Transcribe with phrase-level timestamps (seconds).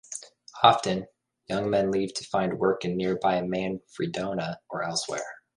[0.63, 1.05] Often,
[1.47, 5.43] young men leave to find work in nearby Manfredonia or elsewhere.